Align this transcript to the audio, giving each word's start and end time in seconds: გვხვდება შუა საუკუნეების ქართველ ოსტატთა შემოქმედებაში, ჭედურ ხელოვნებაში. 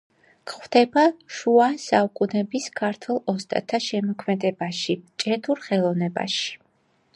გვხვდება 0.51 1.01
შუა 1.39 1.67
საუკუნეების 1.83 2.65
ქართველ 2.81 3.21
ოსტატთა 3.35 3.81
შემოქმედებაში, 3.89 4.99
ჭედურ 5.27 5.65
ხელოვნებაში. 5.69 6.53